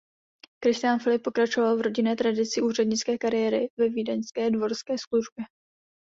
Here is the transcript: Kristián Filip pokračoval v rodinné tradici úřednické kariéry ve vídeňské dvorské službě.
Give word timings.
Kristián 0.63 0.99
Filip 0.99 1.21
pokračoval 1.23 1.77
v 1.77 1.81
rodinné 1.81 2.15
tradici 2.15 2.61
úřednické 2.61 3.17
kariéry 3.17 3.67
ve 3.77 3.89
vídeňské 3.89 4.51
dvorské 4.51 4.93
službě. 4.97 5.45